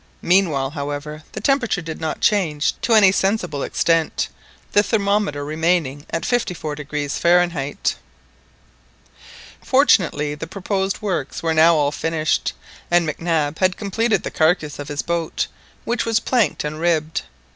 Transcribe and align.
Meanwhile, 0.23 0.71
however, 0.71 1.21
the 1.33 1.41
temperature 1.41 1.79
did 1.83 2.01
not 2.01 2.21
change 2.21 2.73
to 2.81 2.95
any 2.95 3.11
sensible 3.11 3.61
extent, 3.61 4.29
the 4.71 4.81
thermometer 4.81 5.45
remaining 5.45 6.07
at 6.09 6.23
54° 6.23 7.19
Fahrenheit. 7.19 7.97
Fortunately 9.63 10.33
the 10.33 10.47
proposed 10.47 11.03
works 11.03 11.43
were 11.43 11.53
now 11.53 11.75
all 11.75 11.91
finished, 11.91 12.53
and 12.89 13.05
MacNab 13.07 13.59
had 13.59 13.77
completed 13.77 14.23
the 14.23 14.31
carcass 14.31 14.79
of 14.79 14.87
his 14.87 15.03
boat, 15.03 15.45
which 15.85 16.03
was 16.03 16.19
planked 16.19 16.63
and 16.63 16.79
ribbed. 16.79 17.21